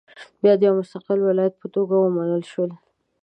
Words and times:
بیا 0.41 0.53
د 0.57 0.61
یو 0.67 0.73
مستقل 0.79 1.19
ولایت 1.23 1.53
په 1.61 1.67
توګه 1.75 1.93
ومنل 1.97 2.43
شول. 2.51 2.71